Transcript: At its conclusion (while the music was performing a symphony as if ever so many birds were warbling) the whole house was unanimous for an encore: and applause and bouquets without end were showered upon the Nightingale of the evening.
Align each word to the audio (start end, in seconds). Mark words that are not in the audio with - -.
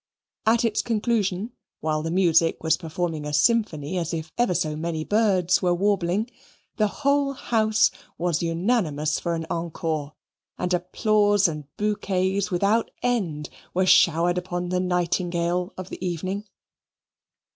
At 0.47 0.65
its 0.65 0.81
conclusion 0.81 1.51
(while 1.79 2.01
the 2.01 2.09
music 2.09 2.63
was 2.63 2.75
performing 2.75 3.23
a 3.23 3.31
symphony 3.31 3.99
as 3.99 4.15
if 4.15 4.31
ever 4.35 4.55
so 4.55 4.75
many 4.75 5.03
birds 5.03 5.61
were 5.61 5.75
warbling) 5.75 6.31
the 6.77 6.87
whole 6.87 7.33
house 7.33 7.91
was 8.17 8.41
unanimous 8.41 9.19
for 9.19 9.35
an 9.35 9.45
encore: 9.51 10.15
and 10.57 10.73
applause 10.73 11.47
and 11.47 11.65
bouquets 11.77 12.49
without 12.49 12.89
end 13.03 13.51
were 13.75 13.85
showered 13.85 14.39
upon 14.39 14.69
the 14.69 14.79
Nightingale 14.79 15.71
of 15.77 15.89
the 15.89 16.03
evening. 16.03 16.45